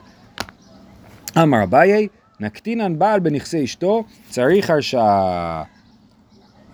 [1.38, 2.08] אמר אביי,
[2.42, 5.62] נקטינן בעל בנכסי אשתו, צריך הרשעה.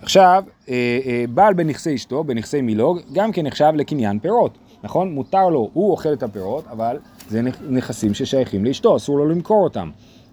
[0.02, 0.74] עכשיו, אה,
[1.06, 5.12] אה, בעל בנכסי אשתו, בנכסי מילוג, גם כן נחשב לקניין פירות, נכון?
[5.12, 9.90] מותר לו, הוא אוכל את הפירות, אבל זה נכסים ששייכים לאשתו, אסור לו למכור אותם,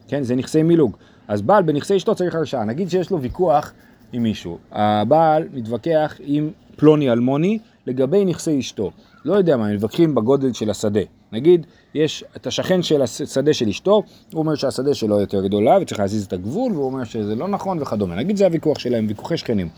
[0.07, 0.23] כן?
[0.23, 0.97] זה נכסי מילוג.
[1.27, 2.63] אז בעל בנכסי אשתו צריך הרשעה.
[2.63, 3.73] נגיד שיש לו ויכוח
[4.13, 4.57] עם מישהו.
[4.71, 8.91] הבעל מתווכח עם פלוני אלמוני לגבי נכסי אשתו.
[9.25, 11.01] לא יודע מה, הם מתווכחים בגודל של השדה.
[11.31, 15.99] נגיד, יש את השכן של השדה של אשתו, הוא אומר שהשדה שלו יותר גדולה וצריך
[15.99, 18.15] להזיז את הגבול, והוא אומר שזה לא נכון וכדומה.
[18.15, 19.69] נגיד זה הוויכוח שלהם, ויכוחי שכנים.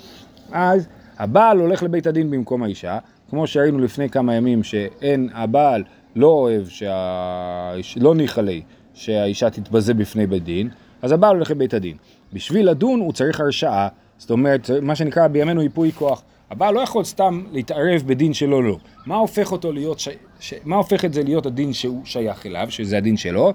[0.51, 2.97] אז הבעל הולך לבית הדין במקום האישה,
[3.29, 5.83] כמו שראינו לפני כמה ימים שאין, הבעל
[6.15, 7.73] לא אוהב, שה...
[7.97, 8.61] לא ניחא לי
[8.93, 10.69] שהאישה תתבזה בפני בית דין,
[11.01, 11.97] אז הבעל הולך לבית הדין.
[12.33, 16.23] בשביל לדון הוא צריך הרשעה, זאת אומרת, מה שנקרא בימינו ייפוי כוח.
[16.51, 18.77] הבעל לא יכול סתם להתערב בדין שלו לא.
[19.05, 20.09] מה הופך אותו להיות, ש...
[20.39, 20.53] ש...
[20.65, 23.53] מה הופך את זה להיות הדין שהוא שייך אליו, שזה הדין שלו?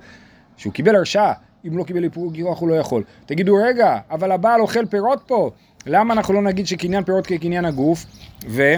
[0.57, 1.33] שהוא קיבל הרשעה,
[1.67, 3.03] אם לא קיבל ייפוי כוח הוא לא יכול.
[3.27, 5.51] תגידו רגע, אבל הבעל אוכל פירות פה,
[5.87, 8.07] למה אנחנו לא נגיד שקניין פירות כקניין הגוף,
[8.49, 8.75] ו...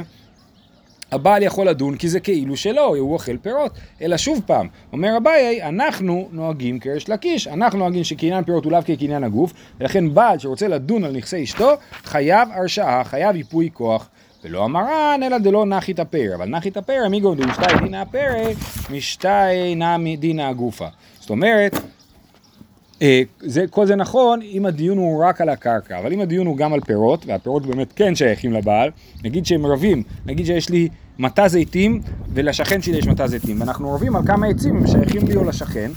[1.14, 3.72] הבעל יכול לדון כי זה כאילו שלו, הוא אוכל פירות.
[4.02, 8.80] אלא שוב פעם, אומר אביי, אנחנו נוהגים כריש לקיש, אנחנו נוהגים שקניין פירות הוא לאו
[8.84, 11.70] כקניין הגוף, ולכן בעל שרוצה לדון על נכסי אשתו,
[12.04, 14.08] חייב הרשעה, חייב ייפוי כוח.
[14.44, 16.34] ולא אמרן, אלא דלא נחי תפר.
[16.34, 18.52] אבל נחי תפר, מיגו דמשתאי דינא הפרא,
[18.90, 20.86] משתאי נמי דינא הגופה.
[21.20, 21.76] זאת אומרת,
[23.02, 26.56] אה, זה, כל זה נכון אם הדיון הוא רק על הקרקע, אבל אם הדיון הוא
[26.56, 28.90] גם על פירות, והפירות באמת כן שייכים לבעל,
[29.24, 32.00] נגיד שהם רבים, נגיד שיש לי מטע זיתים
[32.34, 35.90] ולשכן שלי יש מטע זיתים, ואנחנו רבים על כמה עצים שייכים לי או לשכן,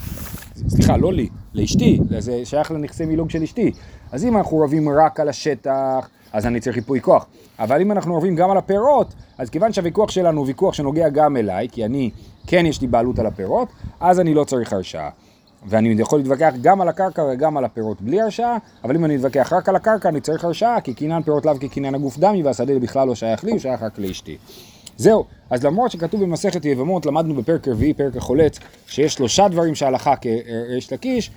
[0.68, 3.70] סליחה, לא לי, לאשתי, זה שייך לנכסי מילוג של אשתי,
[4.12, 7.26] אז אם אנחנו רבים רק על השטח, אז אני צריך ריפוי כוח,
[7.58, 11.36] אבל אם אנחנו רבים גם על הפירות, אז כיוון שהוויכוח שלנו הוא ויכוח שנוגע גם
[11.36, 12.10] אליי, כי אני,
[12.46, 13.68] כן יש לי בעלות על הפירות,
[14.00, 15.10] אז אני לא צריך הרשעה.
[15.66, 19.52] ואני יכול להתווכח גם על הקרקע וגם על הפירות בלי הרשעה, אבל אם אני מתווכח
[19.52, 23.08] רק על הקרקע אני צריך הרשעה, כי קניין פירות לאו כקניין הגוף דמי, והשדה בכלל
[23.08, 24.38] לא שייך לי, הוא שייך רק לאשתי.
[24.98, 30.14] זהו, אז למרות שכתוב במסכת יבמות, למדנו בפרק רביעי, פרק החולץ, שיש שלושה דברים שהלכה
[30.16, 31.30] כריש לקיש,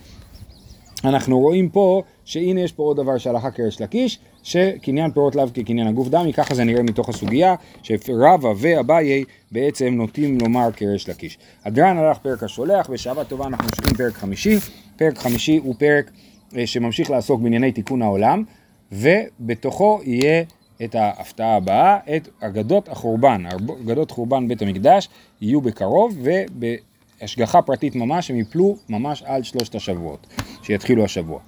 [1.03, 5.87] אנחנו רואים פה שהנה יש פה עוד דבר שהלכה כריש לקיש, שקניין פירות לאו כקניין
[5.87, 11.37] הגוף דמי, ככה זה נראה מתוך הסוגיה, שרבא ואביי בעצם נוטים לומר כריש לקיש.
[11.65, 14.57] הדרן הלך פרק השולח, בשבת טובה אנחנו ממשיכים פרק חמישי,
[14.95, 16.11] פרק חמישי הוא פרק
[16.57, 18.43] אה, שממשיך לעסוק בענייני תיקון העולם,
[18.91, 20.43] ובתוכו יהיה
[20.83, 23.43] את ההפתעה הבאה, את אגדות החורבן,
[23.85, 25.09] אגדות חורבן בית המקדש
[25.41, 30.27] יהיו בקרוב ובהשגחה פרטית ממש, הם יפלו ממש על שלושת השבועות,
[30.63, 31.39] שיתחילו השבוע.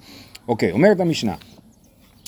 [0.48, 1.34] אוקיי, אומרת המשנה,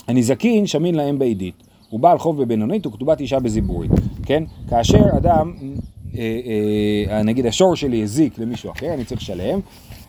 [0.09, 1.55] הנזקין שמין להם בעידית,
[1.91, 3.91] הוא בעל חוב בבינונית וכתובת אישה בזיבורית,
[4.27, 4.45] כן?
[4.69, 5.53] כאשר אדם,
[6.19, 6.41] אה,
[7.09, 9.61] אה, נגיד השור שלי הזיק למישהו אחר, אני צריך לשלם,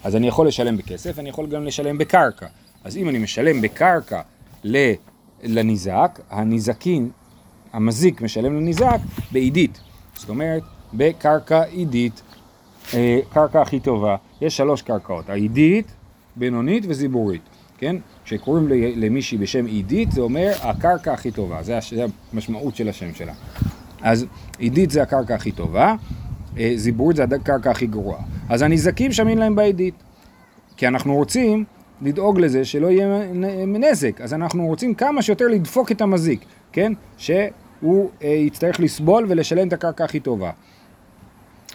[0.04, 2.48] אז אני יכול לשלם בכסף, אני יכול גם לשלם בקרקע.
[2.84, 4.22] אז אם אני משלם בקרקע
[4.64, 4.94] ל...
[5.44, 7.10] לניזק, הניזקין,
[7.74, 8.98] המזיק משלם לניזק
[9.32, 9.80] בעידית.
[10.16, 12.22] זאת אומרת, בקרקע עידית,
[12.94, 14.16] אה, קרקע הכי טובה.
[14.42, 15.92] יש שלוש קרקעות, העידית,
[16.36, 17.42] בינונית וזיבורית,
[17.78, 17.96] כן?
[18.26, 21.80] כשקוראים למישהי בשם עידית, זה אומר הקרקע הכי טובה, זה,
[22.34, 23.34] המשמעות של השם שלה.
[24.02, 24.26] אז
[24.60, 25.96] עידית זה הקרקע הכי טובה,
[26.58, 28.22] אה, זיבורית זה הקרקע הכי גרועה.
[28.50, 29.94] אז הניזקים שמים להם בעידית.
[30.78, 31.66] כי אנחנו רוצים
[32.02, 33.34] לדאוג לזה שלא יהיה
[33.68, 34.22] נזק.
[34.22, 36.94] אז אנחנו רוצים כמה שיותר לדפוק את המזיק, כן?
[37.18, 40.52] שהוא אה, יצטרך לסבול ולשלם את הקרקע הכי טובה.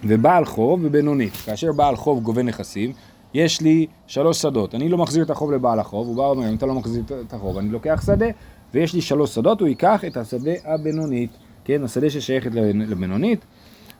[0.04, 2.92] ובעל חוב ובינונית, כאשר בעל חוב גובה נכסים,
[3.34, 6.54] יש לי שלוש שדות, אני לא מחזיר את החוב לבעל החוב, הוא בא ואומר, אם
[6.54, 8.26] אתה לא מחזיר את החוב, אני לוקח שדה,
[8.74, 11.30] ויש לי שלוש שדות, הוא ייקח את השדה הבינונית,
[11.64, 13.44] כן, השדה ששייכת לבינונית,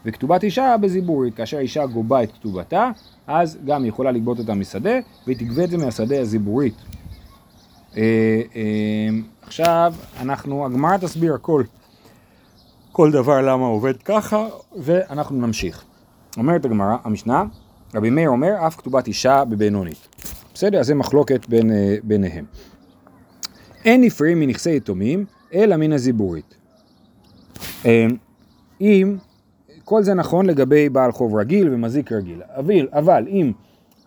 [0.07, 2.91] וכתובת אישה בזיבורית, כאשר האישה גובה את כתובתה,
[3.27, 6.75] אז גם היא יכולה לגבות אותה משדה, והיא תגבה את זה מהשדה הזיבורית.
[7.97, 8.03] אה,
[8.57, 9.09] אה,
[9.43, 11.63] עכשיו, אנחנו, הגמרא תסביר הכל,
[12.93, 15.85] כל דבר למה עובד ככה, ואנחנו נמשיך.
[16.37, 17.45] אומרת הגמרא, המשנה,
[17.95, 20.09] רבי מאיר אומר, אף כתובת אישה בבינונית.
[20.55, 20.81] בסדר?
[20.81, 22.45] אז זה מחלוקת בין, אה, ביניהם.
[23.85, 26.55] אין נפרים מנכסי יתומים, אלא מן הזיבורית.
[28.81, 29.17] אם
[29.85, 32.43] כל זה נכון לגבי בעל חוב רגיל ומזיק רגיל.
[32.57, 33.53] אבל, אבל אם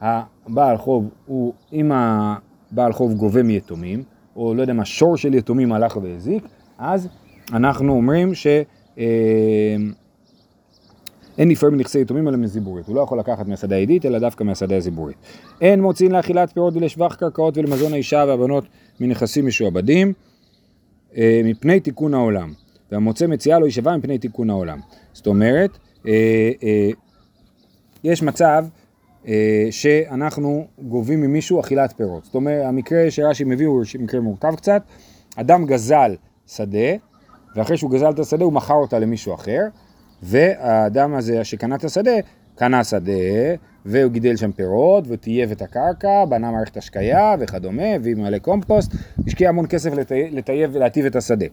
[0.01, 4.03] הבעל חוב הוא, אם הבעל חוב גובה מיתומים,
[4.35, 6.43] או לא יודע מה, שור של יתומים הלך והזיק,
[6.77, 7.07] אז
[7.53, 8.47] אנחנו אומרים ש...
[8.97, 9.75] אה,
[11.37, 14.77] אין נפרד מנכסי יתומים אלא מזיבורית, הוא לא יכול לקחת מהשדה העדית אלא דווקא מהשדה
[14.77, 15.17] הזיבורית.
[15.61, 18.65] אין מוצאים לאכילת פירות ולשבח קרקעות ולמזון האישה והבנות
[18.99, 20.13] מנכסים משועבדים
[21.17, 22.53] אה, מפני תיקון העולם.
[22.95, 24.79] והמוצא מציאה לא יישבע מפני תיקון העולם.
[25.13, 25.77] זאת אומרת,
[26.07, 26.89] אה, אה,
[28.03, 28.65] יש מצב
[29.27, 32.25] אה, שאנחנו גובים ממישהו אכילת פירות.
[32.25, 34.81] זאת אומרת, המקרה שרש"י מביא הוא מקרה מורכב קצת.
[35.35, 36.15] אדם גזל
[36.47, 36.89] שדה,
[37.55, 39.61] ואחרי שהוא גזל את השדה הוא מכר אותה למישהו אחר,
[40.23, 42.15] והאדם הזה שקנה את השדה,
[42.55, 43.11] קנה שדה,
[43.85, 48.91] והוא גידל שם פירות, וטייב את הקרקע, בנה מערכת השקיה וכדומה, והוא מילא קומפוסט,
[49.27, 49.91] השקיע המון כסף
[50.31, 51.45] לטייב ולהטיב את השדה.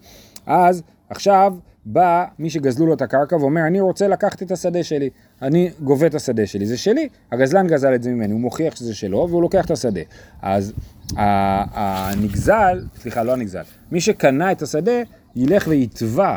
[0.47, 1.55] אז עכשיו
[1.87, 5.11] בא מי שגזלו לו את הקרקע ואומר, אני רוצה לקחת את השדה שלי,
[5.43, 7.09] אני גובה את השדה שלי, זה שלי.
[7.33, 10.01] הגזלן גזל את זה ממני, הוא מוכיח שזה שלו והוא לוקח את השדה.
[10.43, 10.73] אז
[11.17, 15.03] הנגזל, סליחה, לא הנגזל, מי שקנה את השדה
[15.37, 16.37] ילך ויתבע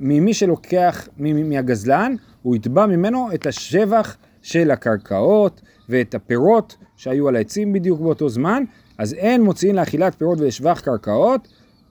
[0.00, 7.72] ממי שלוקח, מהגזלן, הוא יתבע ממנו את השבח של הקרקעות ואת הפירות שהיו על העצים
[7.72, 8.64] בדיוק באותו זמן,
[8.98, 11.48] אז אין מוציאים לאכילת פירות ולשבח קרקעות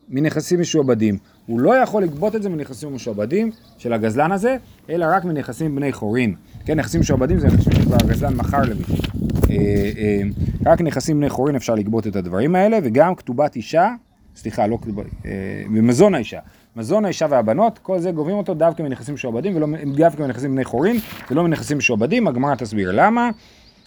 [0.10, 1.18] מנכסים משועבדים.
[1.46, 4.58] הוא לא יכול לגבות את זה מנכסים משועבדים של הגזלן הזה,
[4.90, 6.36] אלא רק מנכסים בני חורין.
[6.66, 8.96] כן, נכסים משועבדים זה נכסים שכבר הגזלן מכר למישהו.
[9.50, 9.56] אה,
[9.98, 10.22] אה,
[10.66, 13.90] רק נכסים בני חורין אפשר לגבות את הדברים האלה, וגם כתובת אישה,
[14.36, 15.32] סליחה, לא כתובת, אה,
[15.76, 16.40] ומזון האישה.
[16.76, 20.98] מזון האישה והבנות, כל זה גובים אותו דווקא מנכסים משועבדים, דווקא מנכסים בני חורין,
[21.32, 23.30] ולא מנכסים משועבדים, הגמרא תסביר למה.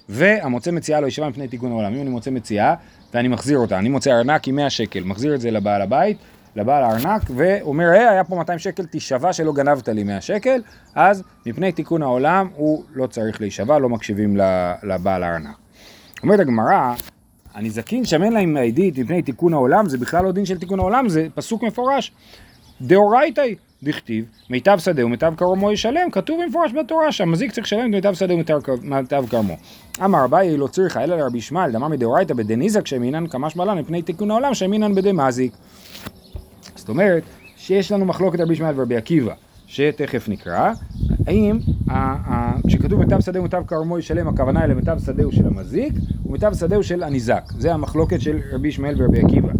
[0.08, 1.94] והמוצא מציאה לא ישבה מפני תיקון העולם.
[1.94, 2.74] אם אני מוצא מציאה
[3.14, 6.16] ואני מחזיר אותה, אני מוצא ארנק עם 100 שקל, מחזיר את זה לבעל הבית,
[6.56, 10.60] לבעל הארנק, ואומר, היי, היה פה 200 שקל, תישבע שלא גנבת לי 100 שקל,
[10.94, 14.36] אז מפני תיקון העולם הוא לא צריך להישבע, לא מקשיבים
[14.82, 15.56] לבעל הארנק.
[16.22, 16.94] אומרת הגמרא,
[17.54, 21.26] הנזקין שמן להם העדית מפני תיקון העולם, זה בכלל לא דין של תיקון העולם, זה
[21.34, 22.12] פסוק מפורש.
[22.82, 23.42] דאורייתא
[23.82, 28.34] דכתיב, מיטב שדה ומיטב כרמו ישלם, כתוב במפורש בתורה שהמזיק צריך לשלם את מיטב שדה
[28.34, 29.56] ומיטב כרמו.
[30.04, 34.30] אמר אביי לא צריכה אלא לרבי ישמעאל, דמר מדאורייתא בדניזק שמינן כמשמע לן מפני תיקון
[34.30, 35.52] העולם שמינן בדמזיק.
[36.76, 37.22] זאת אומרת
[37.56, 39.34] שיש לנו מחלוקת רבי ישמעאל ורבי עקיבא,
[39.66, 40.72] שתכף נקרא,
[41.26, 41.58] האם
[42.66, 45.92] כשכתוב מיטב שדה ומיטב כרמו ישלם, הכוונה היא למיטב שדהו של המזיק
[46.26, 47.42] ומיטב שדהו של הניזק.
[47.58, 49.52] זה המחלוקת של רבי ישמעאל ורבי עקיבא.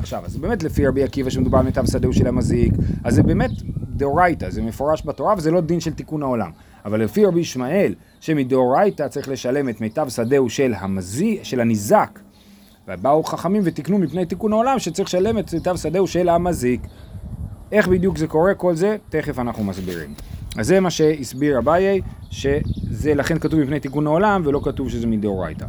[0.00, 2.72] עכשיו, אז באמת לפי רבי עקיבא שמדובר על מיטב שדהו של המזיק,
[3.04, 3.50] אז זה באמת
[3.96, 6.50] דאורייתא, זה מפורש בתורה וזה לא דין של תיקון העולם.
[6.84, 12.18] אבל לפי רבי ישמעאל, שמדאורייתא צריך לשלם את מיטב שדהו של המזיק, של הניזק,
[12.88, 16.80] ובאו חכמים ותיקנו מפני תיקון העולם שצריך לשלם את מיטב שדהו של המזיק.
[17.72, 20.14] איך בדיוק זה קורה, כל זה, תכף אנחנו מסבירים.
[20.58, 25.66] אז זה מה שהסביר אביי, שזה לכן כתוב מפני תיקון העולם ולא כתוב שזה מדאורייתא.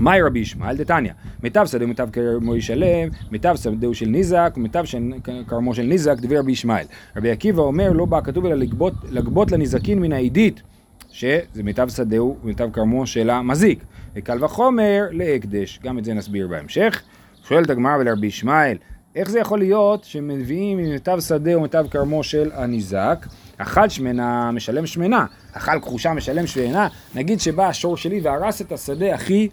[0.00, 4.84] מאי רבי ישמעאל דתניא, מיטב שדהו מיטב כרמו ישלם, מיטב שדהו של ניזק, מיטב
[5.48, 6.84] כרמו של ניזק, דברי רבי ישמעאל.
[7.16, 10.62] רבי עקיבא אומר, לא בא כתוב אלא לגבות, לגבות לניזקין מן העידית,
[11.10, 13.84] שזה מיטב שדהו ומיטב כרמו של המזיק.
[14.16, 17.02] וקל וחומר להקדש, גם את זה נסביר בהמשך.
[17.48, 18.76] שואלת הגמרא ולרבי ישמעאל,
[19.16, 23.26] איך זה יכול להיות שמביאים ממיטב שדה ומיטב כרמו של הניזק,
[23.58, 29.14] אכל שמנה משלם שמנה, אכל כחושה משלם שמנה, נגיד שבא השור שלי והרס את השדה
[29.14, 29.48] הכי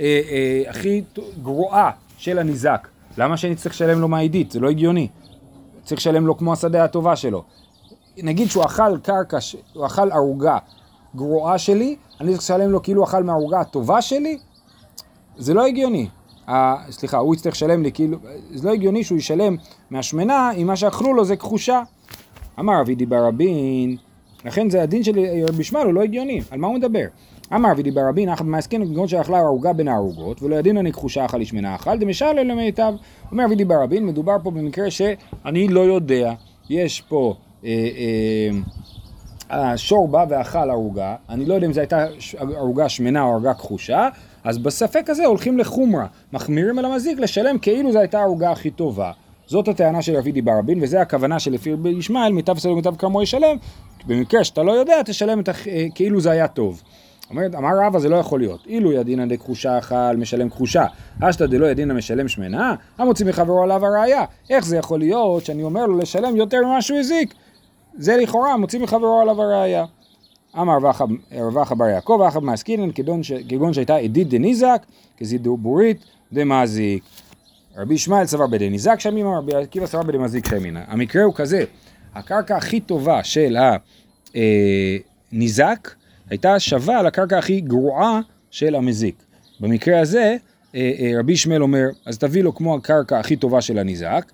[0.00, 1.02] אה, אה, הכי
[1.42, 2.88] גרועה של הניזק.
[3.18, 4.50] למה שאני צריך לשלם לו מהעידית?
[4.50, 5.08] זה לא הגיוני.
[5.84, 7.42] צריך לשלם לו כמו השדה הטובה שלו.
[8.16, 9.38] נגיד שהוא אכל קרקע,
[9.72, 10.58] הוא אכל ערוגה
[11.14, 14.38] גרועה שלי, אני צריך לשלם לו כאילו אכל מהערוגה הטובה שלי?
[15.36, 16.08] זה לא הגיוני.
[16.48, 18.18] אה, סליחה, הוא יצטרך לשלם לי כאילו,
[18.54, 19.56] זה לא הגיוני שהוא ישלם
[19.90, 21.82] מהשמנה אם מה שאכלו לו זה כחושה.
[22.58, 23.96] אמר רבי דיבר רבין,
[24.44, 27.06] לכן זה הדין של רבי שמעאל הוא לא הגיוני, על מה הוא מדבר?
[27.54, 31.38] אמר ודיבר רבין, אחת במעסקין כגון שאכלה ערוגה בין הערוגות, ולא ידין אני כחושה אכל
[31.38, 32.94] לשמנה אכל, דמשל אלה מיטב.
[33.30, 36.32] אומר ודיבר רבין, מדובר פה במקרה שאני לא יודע,
[36.70, 37.34] יש פה
[37.64, 37.88] אה,
[39.50, 42.06] אה, השור בא ואכל ערוגה, אני לא יודע אם זו הייתה
[42.56, 44.08] ערוגה שמנה או ערוגה כחושה,
[44.44, 49.12] אז בספק הזה הולכים לחומרה, מחמירים על המזיק לשלם כאילו זו הייתה הערוגה הכי טובה.
[49.46, 53.22] זאת הטענה של רבי דיבר רבין, וזה הכוונה שלפי רבי ישמעאל, מיטב סלו מיטב כרמו
[53.22, 53.56] ישלם,
[54.06, 56.82] במקרה שאתה לא יודע, תשלם את, הח- אה, כאילו זה היה טוב.
[57.32, 60.86] אומרת, אמר רבא זה לא יכול להיות, אילו ידינא דכחושה אכל משלם כחושה,
[61.20, 64.24] אשתא דלא ידינא משלם שמנה, המוציא מחברו עליו הראייה.
[64.50, 67.34] איך זה יכול להיות שאני אומר לו לשלם יותר ממה שהוא הזיק?
[67.94, 69.84] זה לכאורה מוציא מחברו עליו הראייה.
[70.58, 70.78] אמר
[71.32, 72.90] רבחה בר יעקב, אחא מעסקינן
[73.48, 77.04] כגון שהייתה עדית דניזק, כזידורית דמזיק.
[77.76, 80.80] רבי ישמעאל סבר בדניזק שמימה, רבי עקיבא סבר בדמזיק שמינה.
[80.86, 81.64] המקרה הוא כזה,
[82.14, 83.56] הקרקע הכי טובה של
[84.34, 85.90] הניזק
[86.30, 89.22] הייתה שווה לקרקע הכי גרועה של המזיק.
[89.60, 90.36] במקרה הזה,
[90.74, 94.32] אה, אה, רבי ישמעאל אומר, אז תביא לו כמו הקרקע הכי טובה של הניזק,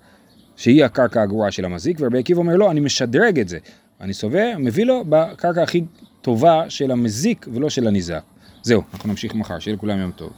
[0.56, 3.58] שהיא הקרקע הגרועה של המזיק, ורבי עקיבא אומר, לא, אני משדרג את זה.
[4.00, 5.84] אני סובר, מביא לו בקרקע הכי
[6.20, 8.22] טובה של המזיק ולא של הניזק.
[8.62, 10.32] זהו, אנחנו נמשיך מחר, שיהיה לכולם יום טוב.